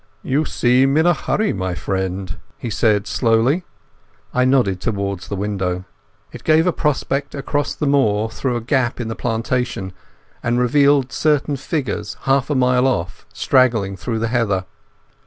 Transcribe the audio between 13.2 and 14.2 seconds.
straggling through